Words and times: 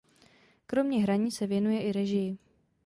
Kromě 0.65 1.01
hraní 1.03 1.31
se 1.31 1.47
věnuje 1.47 1.81
i 1.83 1.91
režii. 1.91 2.37